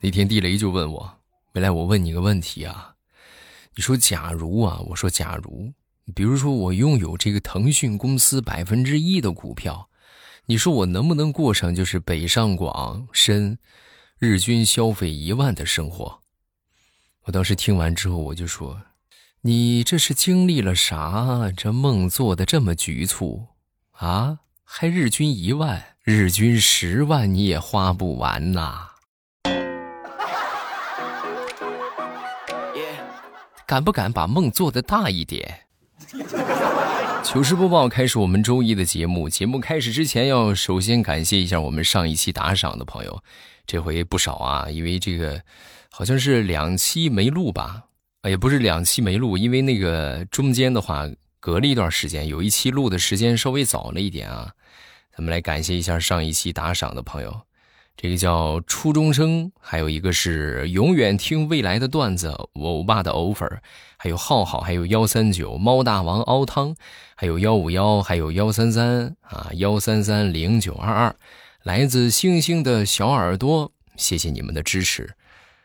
[0.00, 1.18] 那天地雷就问我
[1.54, 2.94] ：“未来，我问你个问题啊，
[3.74, 5.72] 你说假如啊，我说假如，
[6.14, 9.88] 比如说我拥有这个腾讯公司百分之一的股票，
[10.46, 13.58] 你说我能不能过上就是北上广深，
[14.18, 16.20] 日均消费一万的生活？”
[17.26, 18.80] 我当时听完之后，我就说
[19.42, 21.52] ：“你这是经历了啥？
[21.56, 23.48] 这梦做的这么局促
[23.90, 24.38] 啊？
[24.62, 28.90] 还日均一万，日均十万你也花不完呐！”
[33.68, 35.66] 敢不敢把梦做得大一点？
[37.22, 39.28] 糗事播报开始，我们周一的节目。
[39.28, 43.22] 节目开始之前，要首先感谢一下我们上一期打赏的朋友，
[43.66, 45.42] 这回不少啊，因为这个
[45.90, 47.84] 好像是两期没录吧？
[48.22, 51.06] 啊，也不是两期没录，因为那个中间的话
[51.38, 54.50] 隔了一段时间，有一期录的时间稍微早了一点啊。
[55.14, 57.42] 咱们来感谢一下上一期打赏的朋友。
[58.00, 63.60] 这个叫初中生，还有一个是永远听未来的段子，欧巴的欧粉，
[63.96, 66.76] 还有浩浩，还有幺三九猫大王熬汤，
[67.16, 71.16] 还有幺五幺，还有幺三三啊，幺三三零九二二，
[71.64, 75.12] 来自星星的小耳朵，谢谢你们的支持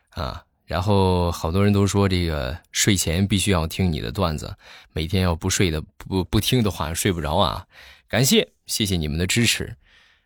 [0.09, 0.43] 啊！
[0.65, 4.55] 然后好多人都说这个睡前必须要听你的段子，
[4.91, 7.67] 每天要不睡的不不听的话睡不着啊！
[8.07, 9.75] 感谢谢谢你们的支持。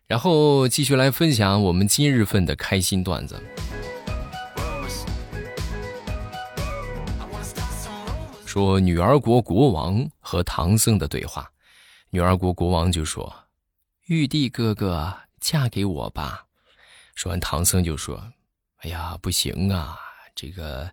[0.08, 3.38] 然后继续来分享我们今日份的开心段子。
[8.46, 11.52] 说女儿国国王和唐僧的对话，
[12.08, 13.30] 女儿国国王就说
[14.08, 16.46] ：“玉帝哥哥，嫁给我吧。”
[17.14, 18.32] 说完，唐僧就说
[18.80, 19.98] ：“哎呀，不行啊，
[20.34, 20.90] 这个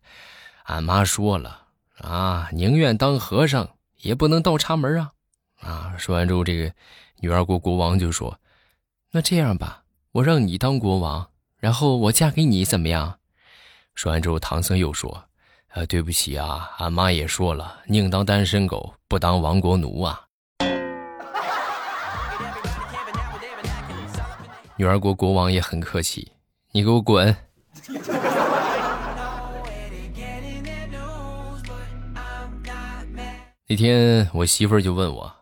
[0.63, 1.61] 俺妈说了
[1.99, 5.13] 啊，宁愿当和尚也不能倒插门啊。”
[5.63, 6.69] 啊，说完之后，这个
[7.21, 8.37] 女儿国国王就说。
[9.15, 13.17] 那这样吧，我让你当国王，然后我嫁给你，怎么样？
[13.93, 15.23] 说完之后，唐僧又说
[15.71, 20.19] ：“呃，对不起啊，俺妈也说了，宁当单身狗，不当亡国奴啊。”
[24.75, 26.33] 女儿国国王也很客气，
[26.73, 27.33] 你给我滚！
[33.65, 35.33] 那天我媳妇就问我。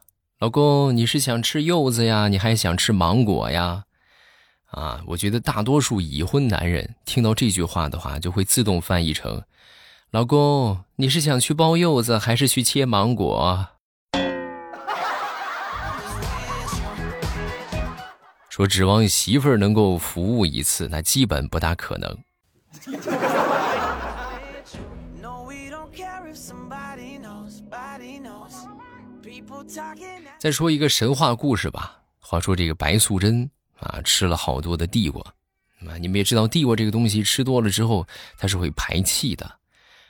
[0.43, 2.27] 老公，你是想吃柚子呀？
[2.27, 3.85] 你还想吃芒果呀？
[4.71, 9.43] 啊，我觉得大多数已婚男人听到这句话的话，就会自动翻译成：
[10.11, 13.67] 老公，你是想去剥柚子，还是去切芒果？
[18.49, 22.17] 说指望媳妇儿能够服务一次，那基本不大可能。
[30.37, 32.01] 再说一个神话故事吧。
[32.19, 35.21] 话说这个白素贞啊，吃了好多的地瓜，
[35.87, 38.07] 啊，你们也知道地瓜这个东西吃多了之后，
[38.37, 39.59] 它是会排气的。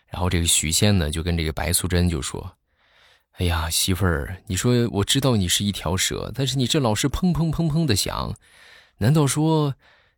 [0.08, 2.56] 然后这个许仙呢，就跟这个白素贞就说
[3.38, 8.36] ：“哎呀，媳妇儿，你说我知道你是一条蛇，但是你这老是砰砰砰砰的响，
[9.00, 9.75] 难道说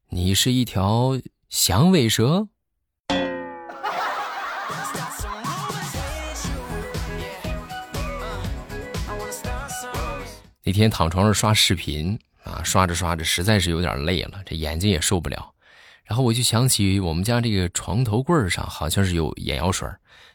[0.10, 1.20] 你是一条
[1.50, 2.48] 响尾蛇？”
[10.68, 15.54] 那天躺床上刷视频啊，刷着刷着实在是有点累了，这眼睛也受不了。
[16.04, 19.88] 然后我就想起我们家这个床头柜上好像是有眼药水，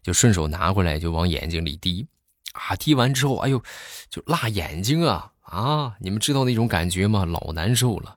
[0.05, 2.07] 就顺手拿过来就往眼睛里滴，
[2.53, 3.61] 啊，滴完之后，哎呦，
[4.09, 5.97] 就辣眼睛啊啊！
[5.99, 7.25] 你们知道那种感觉吗？
[7.25, 8.17] 老难受了。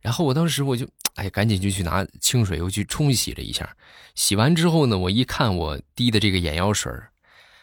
[0.00, 3.68] 然后我当时我就哎，赶紧就去拿清水又去冲洗了一下。
[4.14, 6.92] 洗完之后呢，我一看我滴的这个眼药水，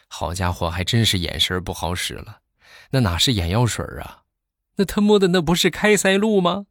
[0.08, 2.40] 好家伙，还真是眼神不好使了。
[2.90, 4.22] 那哪是眼药水啊？
[4.76, 6.66] 那他妈的那不是开塞露吗？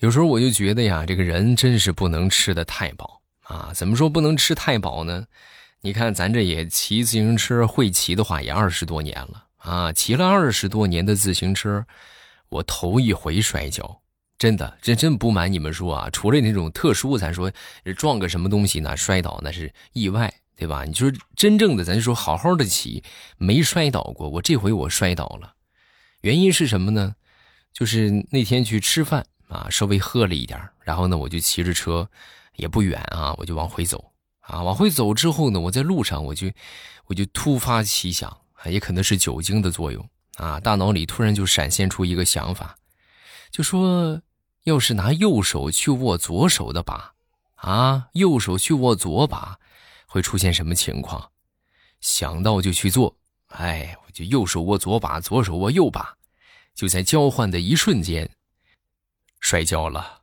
[0.00, 3.72] 有时候我就觉得呀，这个人真是不能吃的太饱啊！
[3.74, 5.24] 怎么说不能吃太饱呢？
[5.80, 11.84] 你看咱这也骑自行车会骑的话，也二十多年了啊，骑了二十多年的自行车，
[12.50, 14.00] 我头一回摔跤。
[14.38, 17.50] 真的，这真不瞒你们说啊，除了那种特殊，咱说
[17.96, 20.84] 撞个什么东西呢，摔倒那是意外，对吧？
[20.84, 23.02] 你说真正的，咱就说好好的骑，
[23.38, 24.28] 没摔倒过。
[24.28, 25.54] 我这回我摔倒了，
[26.20, 27.14] 原因是什么呢？
[27.72, 32.06] 就是那天去吃饭啊，稍微喝了一点，然后呢，我就骑着车，
[32.56, 34.62] 也不远啊，我就往回走啊。
[34.62, 36.50] 往回走之后呢，我在路上我就
[37.06, 40.06] 我就突发奇想啊，也可能是酒精的作用
[40.36, 42.76] 啊，大脑里突然就闪现出一个想法，
[43.50, 44.20] 就说。
[44.66, 47.14] 要是拿右手去握左手的把，
[47.54, 49.60] 啊，右手去握左把，
[50.08, 51.30] 会出现什么情况？
[52.00, 53.16] 想到就去做
[53.50, 56.16] 哎，我就右手握左把，左手握右把，
[56.74, 58.28] 就在交换的一瞬间，
[59.38, 60.22] 摔跤了。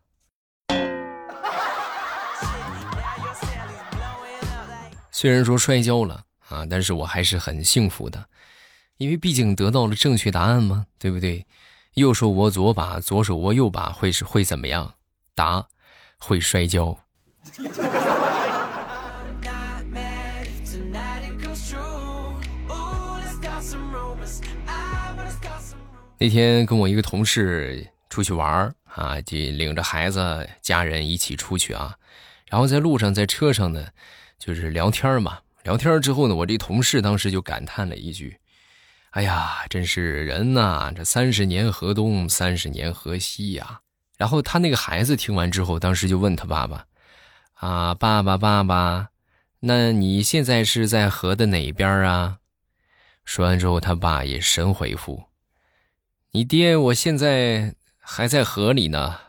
[5.09, 8.27] 虽然说摔跤了啊，但是我还是很幸福的，
[8.97, 11.47] 因为毕竟得到了正确答案嘛，对不对？
[11.95, 14.95] 右手握左把，左手握右把，会是会怎么样？
[15.35, 15.67] 答：
[16.17, 16.97] 会摔跤。
[26.17, 31.95] 那天跟我一个同事出去玩啊，就领着孩子、家人一起出去啊。
[32.47, 33.87] 然后在路上，在车上呢，
[34.39, 35.39] 就是聊天嘛。
[35.63, 38.37] 聊天之后呢，我这同事当时就感叹了一句
[39.13, 43.81] ：“哎呀，真是人呐，这三十年河东，三十年河西呀。”
[44.17, 46.85] 然后他那个孩子听完之后，当时就问他爸爸
[47.53, 49.09] ：“啊，爸爸，爸爸，
[49.59, 52.39] 那你现在是在河的哪边啊？”
[53.23, 55.25] 说完之后，他爸也神回复。
[56.31, 59.19] 你爹，我现在还在河里呢。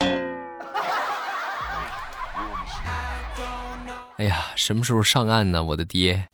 [4.18, 5.62] 哎呀，什么时候上岸呢？
[5.62, 6.28] 我的爹。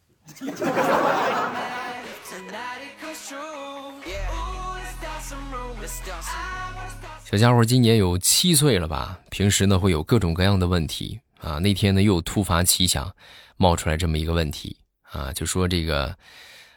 [7.33, 9.19] 小家伙今年有七岁了吧？
[9.31, 11.59] 平时呢会有各种各样的问题啊。
[11.59, 13.11] 那天呢又突发奇想，
[13.57, 14.77] 冒出来这么一个问题
[15.11, 16.15] 啊，就说这个。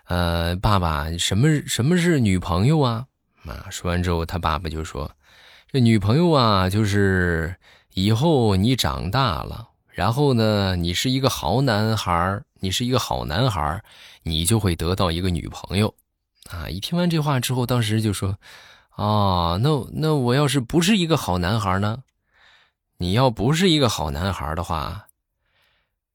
[0.05, 3.05] 呃，爸爸，什么什么是女朋友啊？
[3.45, 5.11] 啊，说完之后，他爸爸就说
[5.73, 7.53] ：“这女朋友啊，就是
[7.93, 13.83] 以后你长大了，然后呢，你是一个好男孩你是一个好男孩
[14.23, 15.93] 你就会得到一个女朋友。”
[16.49, 18.37] 啊，一听完这话之后，当时就说
[18.95, 22.03] ：“哦，那那我要是不是一个好男孩呢？
[22.97, 25.07] 你要不是一个好男孩的话，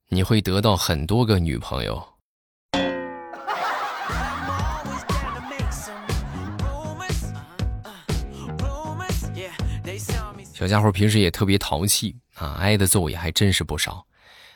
[0.09, 2.03] 你会得到很多个女朋友。”
[10.55, 14.05] 小家伙平时也特别淘气啊，挨的揍也还真是不少。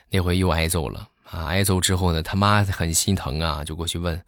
[0.09, 1.45] 那回又挨揍了啊！
[1.45, 4.19] 挨揍之后呢，他妈很心疼啊，就过去问：“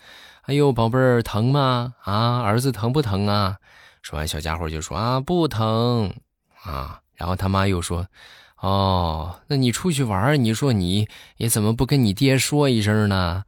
[0.45, 1.93] 哎呦，宝贝儿，疼吗？
[2.03, 3.57] 啊，儿子疼不疼啊？”
[4.01, 6.13] 说完，小家伙就说：“啊，不疼
[6.63, 8.07] 啊。”然后他妈又说
[8.61, 11.07] ：“哦，那你出去玩，你说你
[11.37, 13.43] 也怎么不跟你爹说一声呢？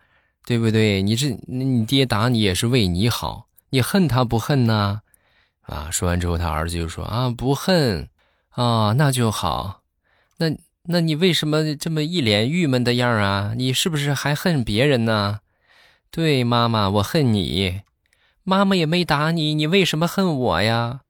[0.45, 1.01] 对不对？
[1.01, 5.01] 你这你爹打你也是为你好，你恨他不恨呢？”
[5.61, 5.89] 啊！
[5.91, 8.09] 说完之后，他儿子就说：“啊，不恨。”
[8.55, 9.83] 哦，那就好。
[10.37, 10.47] 那
[10.85, 13.53] 那你为什么这么一脸郁闷的样啊？
[13.55, 15.41] 你是不是还恨别人呢？
[16.09, 17.81] 对，妈妈，我恨你。
[18.49, 21.01] 妈妈也没打你，你为什么恨我呀？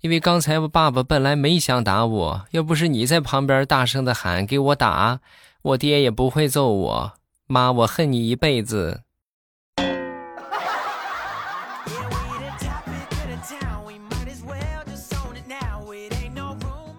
[0.00, 5.20] 因为刚才我爸爸本来没想打我，要不是你在旁边大声的喊给我打，
[5.62, 7.12] 我爹也不会揍我。
[7.46, 9.02] 妈，我恨你一辈子。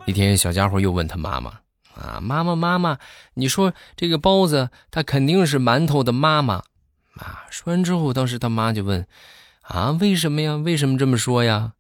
[0.06, 1.60] 一天，小家伙又问他妈妈
[2.02, 3.00] ：“啊，妈妈，妈妈，
[3.34, 6.64] 你说这个包子，它肯定是馒头的妈妈。”
[7.20, 9.06] 啊，说完之后，当时他妈就问
[9.64, 10.56] ：“啊，为什么呀？
[10.56, 11.74] 为什么这么说呀？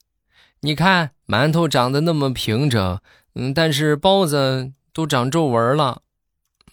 [0.62, 3.00] 你看馒头长得那么平整，
[3.36, 6.02] 嗯，但是包子都长皱纹了，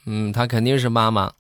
[0.07, 1.33] 嗯，他肯定是妈妈。”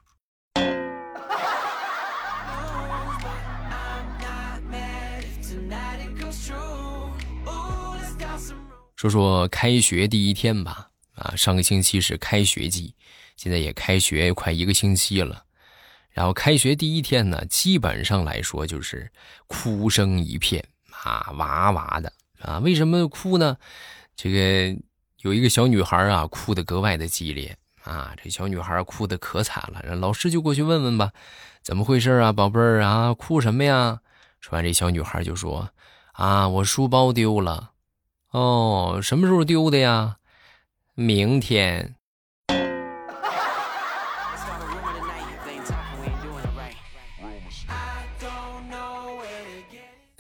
[8.96, 12.94] 说说开学第一天吧，啊，上个星期是开学季，
[13.36, 15.44] 现在也开学快一个星期了。
[16.12, 19.10] 然后开学第一天呢，基本上来说就是
[19.46, 22.58] 哭声一片啊，哇哇的啊。
[22.58, 23.56] 为什么哭呢？
[24.16, 24.76] 这个
[25.18, 28.14] 有一个小女孩啊，哭得格外的激烈啊。
[28.22, 31.12] 这小女孩哭得可惨了，老师就过去问问吧，
[31.62, 34.00] 怎么回事啊，宝贝儿啊，哭什么呀？
[34.40, 35.70] 说完，这小女孩就说
[36.12, 37.70] ：“啊，我书包丢了。”
[38.32, 40.16] 哦，什么时候丢的呀？
[40.94, 41.94] 明天。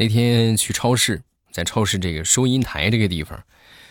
[0.00, 1.20] 那天去超市，
[1.52, 3.38] 在超市这个收银台这个地方，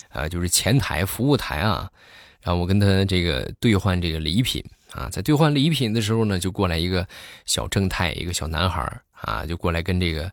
[0.10, 1.88] 啊，就是前台服务台啊，
[2.42, 7.08] 然后我跟他这个兑换这个礼品啊，在兑换礼品的时候呢，就过来一个
[7.46, 10.32] 小正太，一个小男孩啊，就过来跟这个。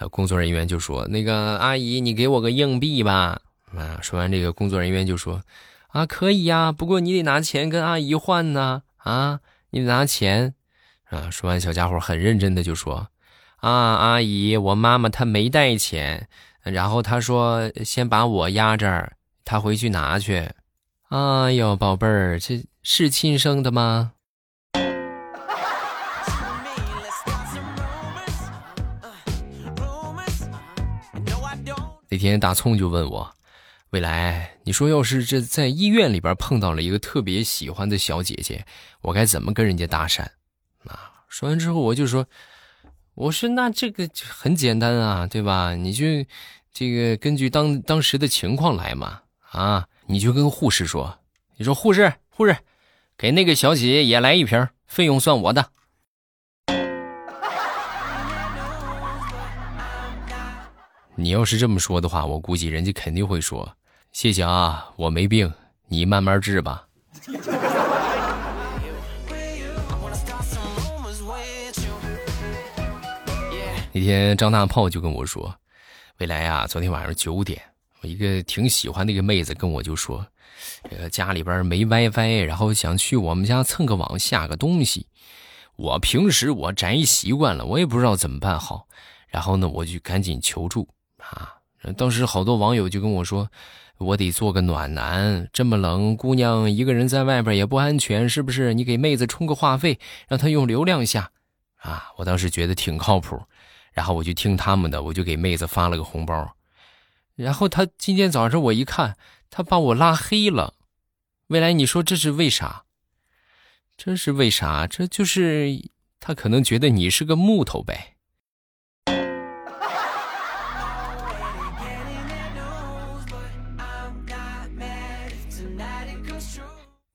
[0.00, 3.40] 呃，工作人员就说：“那个阿姨，你给我个硬币吧。”
[3.76, 5.42] 啊，说完这个，工作人员就说
[5.90, 8.84] ：“啊，可以呀，不过你得拿钱跟阿姨换呢。
[8.98, 10.54] 啊，你得拿钱。”
[11.10, 13.08] 啊，说完，小家伙很认真的就说
[13.58, 16.28] ：“啊阿姨我妈妈她没带钱
[16.62, 20.50] 然后她说先把我压这儿她回去拿去。
[21.08, 24.12] 哎呦宝贝儿这是亲生的吗？
[32.10, 33.34] 那天大葱就问我
[33.90, 38.64] 未来你说要是这在医院里边碰到了一个特别喜欢的小姐姐
[39.02, 40.22] 我该怎么跟人家搭讪？
[40.86, 42.26] 啊说完之后我就说
[43.20, 45.74] 我说那这个很简单啊，对吧？
[45.74, 46.04] 你就
[46.72, 49.22] 这个根据当当时的情况来嘛。
[49.50, 51.18] 啊，你就跟护士说，
[51.56, 52.56] 你说护士，护士，
[53.16, 55.70] 给那个小姐姐也来一瓶，费用算我的。
[61.16, 63.76] ”你要是这么说的话，我估计人家肯定会说
[64.12, 65.52] ：“谢谢啊，我没病，
[65.88, 66.86] 你慢慢治吧。”
[73.98, 75.52] 那天张大炮就跟我说
[76.18, 77.60] ：“未来啊，昨天晚上九点，
[78.00, 80.24] 我一个挺喜欢的一个妹子跟我就说，
[80.88, 85.08] 这个家里边没 WiFi，然后想去我们家蹭个网下个东西。
[85.74, 88.86] 我平时我宅习惯了，我也不知道怎么办好。
[89.26, 90.88] 然后呢，我就赶紧求助。”
[91.18, 91.56] 啊！
[91.96, 93.50] 当时好多网友就跟我说
[93.98, 98.74] ：“我得做个暖男，这么冷，姑娘一个人在外边也不安全，是不是？
[98.74, 101.32] 你给妹子充个话费，让她用流量下。”
[101.82, 102.12] 啊！
[102.16, 103.40] 我当时觉得挺靠谱，
[103.98, 106.54] 然后我就听他们的，我就给妹子发了个红包。
[107.34, 109.16] 然后她今天早上我一看，
[109.50, 110.74] 她把我拉黑了。
[111.48, 112.84] 未来，你说这是为啥？
[113.96, 114.86] 这是为啥？
[114.86, 115.90] 这就是
[116.20, 118.14] 他可能觉得你是个木头呗。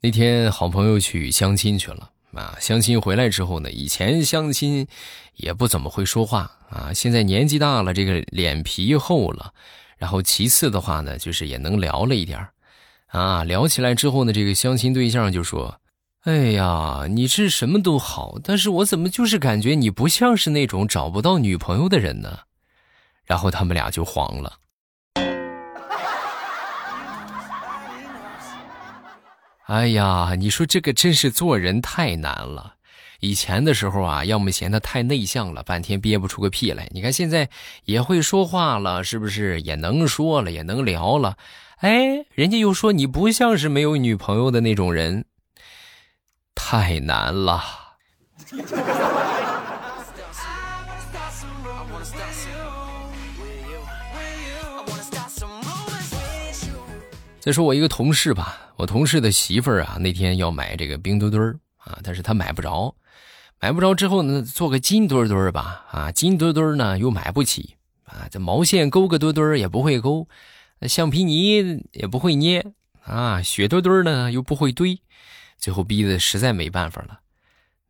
[0.01, 4.87] 那天好朋友去相亲去了啊，相亲回来之后呢，以前相亲
[5.35, 9.53] 也不怎么会说话啊，现在年纪大了，这个脸皮厚了，
[9.97, 12.47] 然后其次的话呢，就是也能聊了一点
[13.07, 15.79] 啊，聊起来之后呢，这个相亲对象就说
[16.25, 22.39] ：“哎呀，你是什么都好，但是我怎么就是感觉你不像是那种找不到女朋友的人呢？”
[23.25, 24.57] 然后他们俩就黄了。
[29.67, 32.75] 哎呀，你说这个真是做人太难了。
[33.21, 36.89] 以前的时候啊，要么嫌他太内向了，半天憋不出个屁来。
[36.91, 37.49] 你看现在
[37.85, 39.61] 也会说话了，是不是？
[39.61, 41.37] 也能说了，也能聊了。
[41.77, 45.23] 哎，人家又说你不像是没有女朋友的那种人，
[46.53, 47.63] 太难了。
[57.39, 62.93] 再说我一个同事吧，我同事的媳妇儿啊，那天要买这个冰墩墩儿啊，但是她买不着，
[63.61, 70.27] 买不着之后呢，做个金墩墩儿吧，啊，金墩墩儿呢又买不起啊，这毛线勾个墩墩儿也不会勾，
[70.81, 72.73] 橡皮泥也不会捏
[73.05, 75.01] 啊，雪墩墩儿呢又不会堆，
[75.57, 77.21] 最后逼得实在没办法了，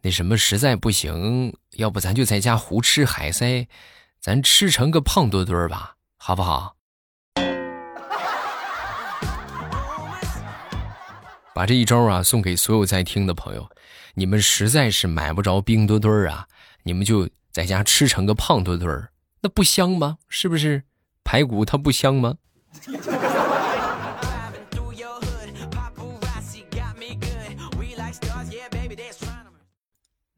[0.04, 3.68] 那什么实在不行，要不咱就在家胡吃海塞，
[4.20, 6.76] 咱吃成个胖墩墩儿吧，好不好？
[11.54, 13.70] 把这一招啊送给所有在听的朋友，
[14.16, 16.48] 你们实在是买不着冰墩墩啊，
[16.84, 19.10] 你们就在家吃成个胖墩墩，
[19.42, 20.18] 那不香吗？
[20.28, 20.84] 是不是？
[21.24, 22.36] 排骨它不香吗？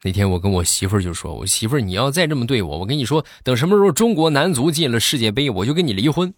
[0.03, 6.31] 那天我跟我媳妇儿就说：“我媳妇儿，你要再这么对我，我跟你说，等什么时候中国男足进了世界杯，我就跟你离婚。”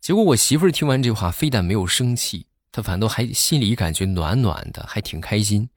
[0.00, 2.46] 结果我媳妇儿听完这话，非但没有生气。
[2.76, 5.70] 他反倒还心里感觉暖暖的，还挺开心，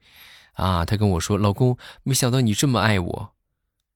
[0.52, 0.84] 啊！
[0.84, 3.30] 他跟我说：“老公，没想到你这么爱我。”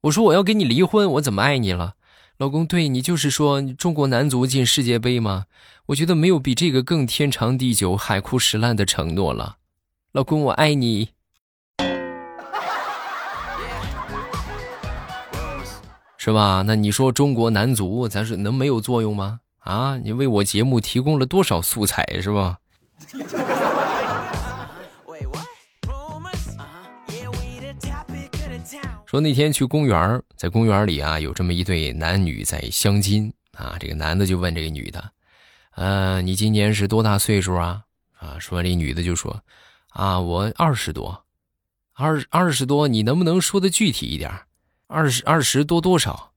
[0.04, 1.96] 我说：“我要跟你离婚，我怎么爱你了？”
[2.40, 5.44] 老公，对你就是说中国男足进世界杯吗？
[5.88, 9.58] 我觉得没有比这个更天长地久、海枯石烂的承诺了。
[10.12, 11.10] 老公，我爱你，
[16.16, 16.64] 是吧？
[16.66, 19.40] 那你说中国男足，咱是能没有作用吗？
[19.58, 22.60] 啊，你为我节目提供了多少素材，是吧？
[29.06, 33.76] 说那天去公园，在公园里啊，有这么一对男女在相亲啊。
[33.78, 35.12] 这个男的就问这个女的
[35.76, 37.84] ：“呃，你今年是多大岁数啊？”
[38.18, 39.44] 啊，说这女的就说
[39.94, 41.24] ：“啊，我二十多，
[41.92, 44.32] 二二十多，你能不能说的具体一点？
[44.88, 46.32] 二十二十多多少？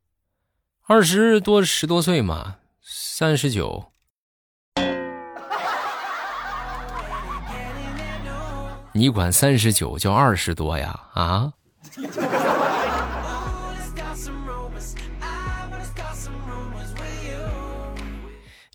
[0.86, 3.92] 二十多十多岁嘛，三十九。”
[8.98, 11.00] 你管三十九叫二十多呀？
[11.13, 11.54] 啊！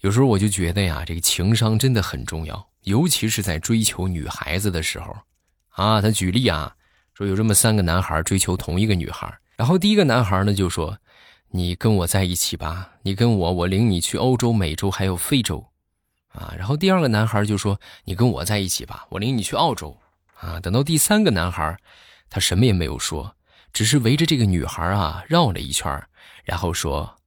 [0.00, 5.12] 有时候我就觉得呀，这个情商真的很重要，尤其是在追求女孩子的时候。
[5.71, 6.73] 啊，他举例啊，
[7.14, 10.97] 说有这么三个男孩追求同一个女孩，然后第一个男孩呢就说
[11.50, 15.67] ：“你跟我在一起吧，你跟我，我领你去欧洲、美洲还有非洲，
[16.29, 16.55] 啊。
[16.57, 19.99] 然后第二个男孩就说：“你跟我在一起吧，我领你去澳洲。”
[20.43, 21.79] 啊，等到第三个男孩，
[22.29, 23.37] 他什么也没有说，
[23.73, 26.05] 只是围着这个女孩啊绕了一圈，
[26.43, 27.19] 然后说：“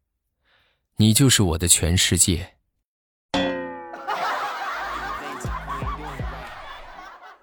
[0.98, 2.56] 你就是我的全世界。”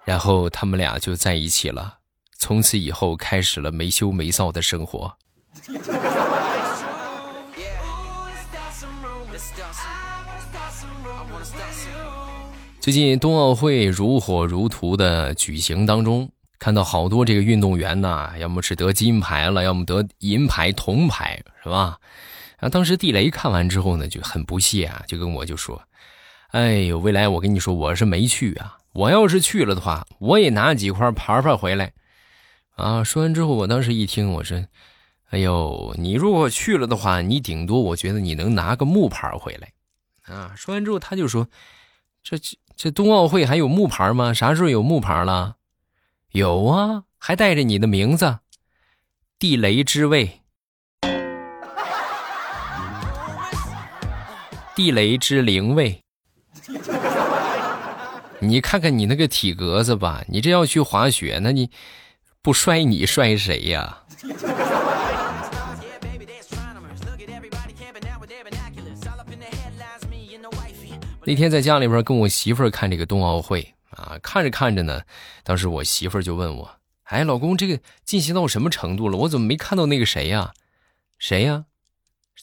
[0.05, 1.97] 然后他们俩就在一起了，
[2.37, 5.17] 从此以后开始了没羞没臊的生活。
[12.83, 21.97] 最近冬奥会如火如荼的举行当中，看到好多这个运动员呐，要么是得金牌了，要么得银牌、铜牌，是吧？
[22.57, 25.81] 啊，当时地雷看完之后呢，就很不屑啊，就跟我就说
[26.51, 28.77] ：“哎呦，未来我跟你说，我是没去啊。
[28.91, 31.93] 我要是去了的话，我也拿几块牌牌回来。”
[32.75, 34.61] 啊，说完之后，我当时一听，我说
[35.31, 39.71] ：“哎呦，你如果去了的话，你顶多我觉得你能拿个木牌回来。”
[40.27, 41.47] 啊，说完之后，他就说
[42.21, 42.37] ：“这
[42.75, 44.33] 这。”冬奥会还有木牌吗？
[44.33, 45.55] 啥时候有木牌了？
[46.31, 48.39] 有啊，还带着你的名字，
[49.37, 50.41] 地雷之位，
[54.75, 56.03] 地雷之灵位。
[58.39, 61.69] 你看看你那个体格子吧，你这要去滑雪，那你
[62.41, 63.99] 不摔你摔谁呀？
[71.25, 75.01] 那天在家里边跟我媳妇儿看这个冬奥会啊，看着看着呢，
[75.43, 76.69] 当时我媳妇儿就问我
[77.05, 79.17] ：“哎，老公，这个进行到什么程度了？
[79.17, 80.53] 我怎么没看到那个谁呀？
[81.17, 81.65] 谁呀？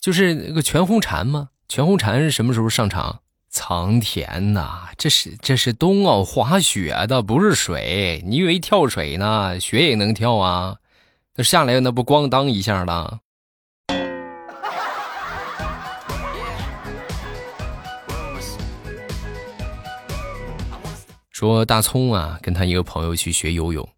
[0.00, 1.50] 就是那个全红婵吗？
[1.68, 3.20] 全红婵是什么时候上场？
[3.50, 8.22] 苍天呐，这是这是冬奥滑雪的，不是水。
[8.24, 9.60] 你以为跳水呢？
[9.60, 10.76] 雪也能跳啊？
[11.34, 13.20] 那下来那不咣当一下了？”
[21.40, 23.88] 说大葱啊，跟他一个朋友去学游泳，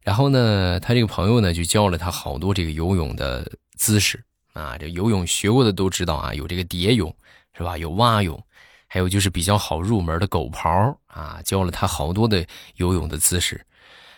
[0.00, 4.18] 然后呢，他这个朋友呢就教了他好多这个游泳的姿势
[4.54, 4.78] 啊。
[4.78, 7.14] 这游泳学过的都知道啊，有这个蝶泳
[7.54, 7.76] 是吧？
[7.76, 8.42] 有蛙泳，
[8.86, 13.60] 还有就是比较好入门的狗刨啊，教了他好多的游泳的姿势。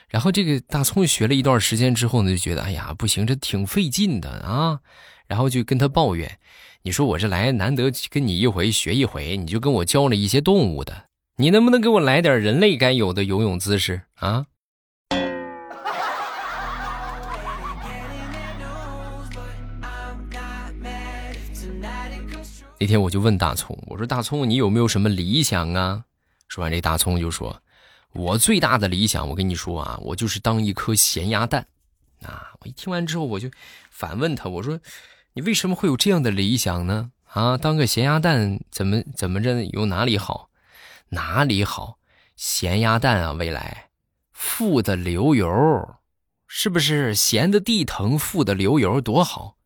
[0.09, 4.79] 然后这个大葱学了一段时间之后呢，就觉得哎呀不行，这挺费劲的啊。
[5.27, 6.39] 然后就跟他抱怨
[6.83, 11.07] ：“你说我这来难得跟你一回学一回，你就跟我教了一些动物的。”
[11.43, 14.47] 你能不能给我来点人类该有的游泳姿势啊？
[22.79, 26.05] 那天我就问大葱，我说大葱，你有没有什么理想啊？
[26.47, 27.61] 说完这大葱就说，
[28.13, 31.67] 我最大的理想，我跟你说啊，我就是当一颗咸鸭蛋。
[32.25, 32.53] 啊！
[32.61, 33.51] 我一听完之后，我就
[33.91, 34.79] 反问他，我说，
[35.33, 37.11] 你为什么会有这样的理想呢？
[37.25, 40.51] 啊，当个咸鸭蛋怎么怎么着有哪里好？
[41.13, 41.99] 哪里好？
[42.37, 43.91] 咸鸭蛋啊，未来，
[44.31, 45.97] 富的流油，
[46.47, 47.15] 是不是？
[47.15, 49.59] 咸的地疼，富的流油，多好！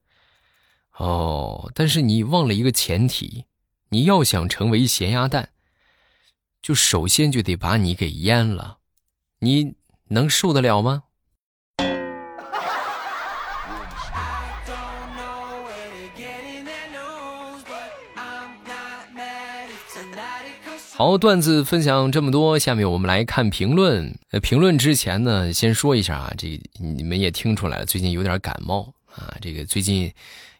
[0.97, 3.45] 哦，但是你忘了一个前提，
[3.91, 5.51] 你要想成为咸鸭蛋，
[6.61, 8.79] 就首先就得把你给腌了，
[9.39, 9.77] 你
[10.09, 11.05] 能受得了吗？
[20.97, 24.19] 好，段子分享这么多，下面我们来看评论。
[24.31, 29.37] 呃，评论之前呢，先说一下啊，这你们也听出来了，最近有点感冒啊。
[29.43, 30.11] 这个最近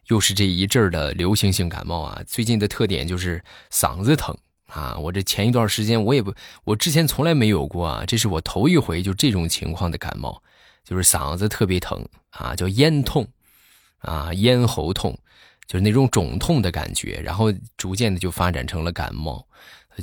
[0.09, 2.21] 又是这一阵儿的流行性感冒啊。
[2.27, 4.95] 最近的特点就是嗓子疼啊。
[4.99, 6.31] 我这前一段时间我也不，
[6.65, 10.39] 我之前从来没有过啊，这是我头一回就这种情况的感冒，
[10.83, 13.27] 就是嗓子特别疼啊，叫咽痛
[13.97, 15.17] 啊，咽喉痛，
[15.65, 19.43] 就是那种肿痛的感觉，然后逐渐的就发展成了感冒。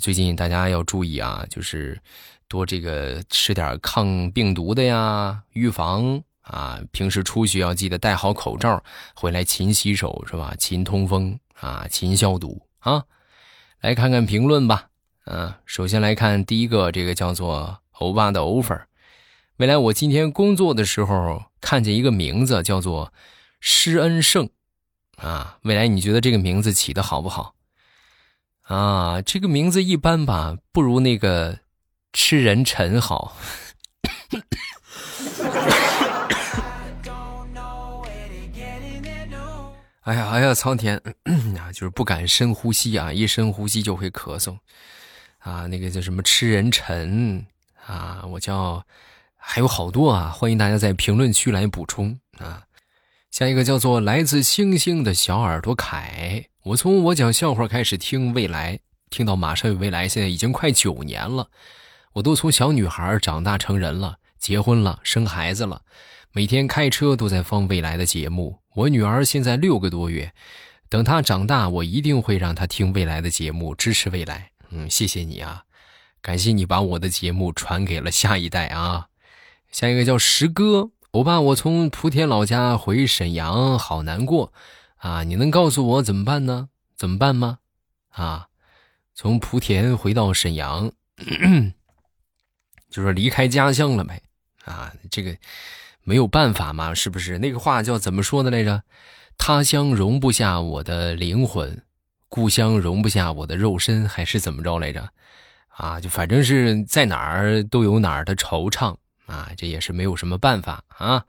[0.01, 2.01] 最近大家要注意啊，就是
[2.49, 6.81] 多这个吃点抗病毒的呀，预防啊。
[6.91, 8.83] 平时出去要记得戴好口罩，
[9.15, 10.55] 回来勤洗手是吧？
[10.59, 13.05] 勤通风啊，勤消毒啊。
[13.81, 14.89] 来看看评论吧，
[15.27, 18.83] 嗯，首先来看第一个，这个叫做欧巴的 offer。
[19.59, 23.13] 未来我今天工作的时候看见一个名字叫做
[23.61, 24.49] 施恩胜
[25.17, 27.55] 啊，未来你觉得这个名字起的好不好？
[28.65, 31.59] 啊，这个名字一般吧，不如那个
[32.13, 33.37] 吃人陈好。
[40.03, 41.01] 哎呀哎呀，苍天
[41.59, 44.57] 啊，就是不敢深呼吸啊，一深呼吸就会咳嗽。
[45.39, 47.47] 啊，那个叫什么吃人陈
[47.87, 48.85] 啊，我叫
[49.37, 52.63] 还有好多啊，欢迎大家在评论区来补充啊。
[53.31, 58.79] 下一个叫做来自星星的小耳朵凯，我从我讲笑话开始听未来，
[59.11, 61.51] 听到马上有未来，现在已经快九年了。
[62.15, 65.83] 我都从小女孩长大成人了，结婚了，生孩子了，
[66.33, 68.61] 每天开车都在放未来的节目。
[68.77, 70.33] 我女儿现在六个多月，
[70.89, 74.53] 等她长大，我一定会让她听未来的节目，支持未来。
[74.71, 75.65] 嗯，谢谢你啊，
[76.23, 79.09] 感谢你把我的节目传给了下一代啊。
[79.71, 80.93] 下一个叫石哥。
[81.11, 84.53] 欧巴，我从莆田老家回沈阳，好难过，
[85.05, 85.23] 啊！
[85.23, 86.71] 你能告诉我怎么办呢？
[86.97, 87.59] 怎么办吗？
[88.09, 88.49] 啊，
[89.15, 90.91] 从莆田回到沈阳，
[92.89, 94.23] 就是离开家乡了呗。
[94.65, 95.37] 啊，这个
[96.05, 97.37] 没有办法嘛，是不是？
[97.37, 98.83] 那个话叫怎么说的来着？
[99.37, 101.83] 他乡容不下我的灵魂，
[102.31, 105.07] 故乡容不下我的肉身，还是怎么着来着？
[105.69, 108.97] 啊，就反正是在哪儿都有哪儿的惆怅。
[109.27, 111.27] 啊，这也是没有什么办法啊，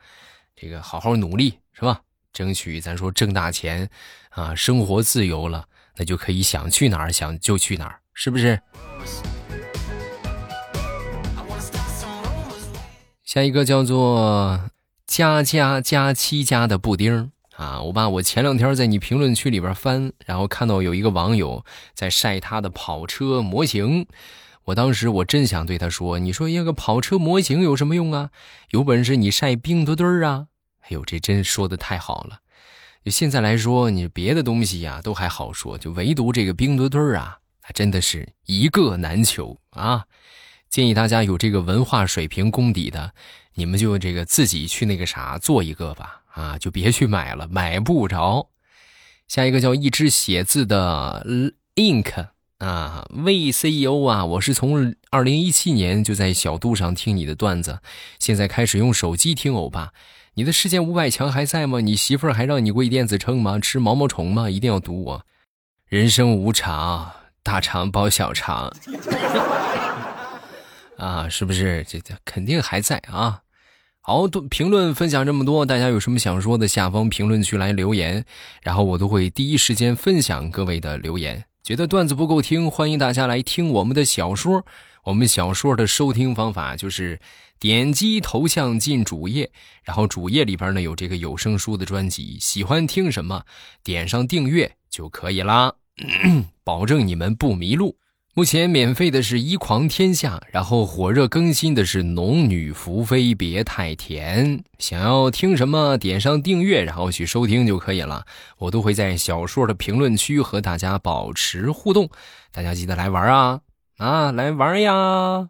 [0.56, 2.02] 这个好好努力是吧？
[2.36, 3.90] 争取咱说挣大钱，
[4.32, 8.60] 啊，生活自由了，那就可以想去哪儿想就去哪儿，是不是？
[13.24, 14.70] 下一个叫做
[15.08, 24.08] 加加加七加的布丁啊，我爸我前两天在你评论区里边翻，然后看到有一个网友在晒他的跑车模型。
[24.66, 28.32] 我当时我真想对他说：“你说一个跑车模型有什么用啊？
[28.72, 30.48] 有本事你晒冰墩墩啊！”
[30.86, 32.40] 哎呦，这真说的太好了。
[33.04, 37.38] 就现在来说，你别的东西呀都还好说，就唯独这个冰墩墩啊，
[37.74, 40.06] 真的是一个难求啊！
[40.70, 43.14] 建议大家有这个文化水平功底的，
[43.54, 48.50] 你们就这个自己去那个啥做一个吧啊，就别去买了，买不着。
[49.28, 51.26] 下一个叫一只写字的
[51.76, 52.28] ink。
[52.58, 57.82] 啊，魏 CEO 啊，我是从二零一七年就在小度上听你的段子，
[58.18, 59.92] 现在开始用手机听欧巴。
[60.38, 61.80] 你的世界五百强还在吗？
[61.80, 63.58] 你媳妇儿还让你跪电子秤吗？
[63.58, 64.50] 吃毛毛虫吗？
[64.50, 65.26] 一定要读我。
[65.88, 67.10] 人生无常，
[67.42, 68.70] 大肠包小肠。
[71.00, 71.86] 啊，是不是？
[71.88, 73.44] 这这肯定还在啊。
[74.02, 78.26] 好多评论分享这么多，大家有什么想说的，下方评论区来留言，
[78.62, 81.46] 然后我都会第一时间分享各位的留言。
[81.66, 84.64] 觉得段子不够听，欢迎大家来听我们的小说。
[85.04, 87.20] 我们小说的收听方法就是
[87.60, 89.52] 点击头像进主页，
[89.84, 93.44] 然后主页里边呢有这个有声书的专辑，喜欢听什么，
[93.84, 95.74] 点上订阅就可以啦，
[96.64, 97.98] 保证你们不迷路。
[98.38, 104.62] 目前免费的是一狂天下，然后火热更新的是农女福妃别太甜。
[104.78, 108.26] 想要听什么，点上订阅，然后去收听就可以了。
[108.58, 112.10] 我都会在小说的评论区和大家保持互动，
[112.52, 113.62] 大家记得来玩啊
[114.00, 115.48] 啊，来玩呀！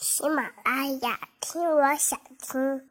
[0.00, 2.82] 喜马拉雅听，我想听。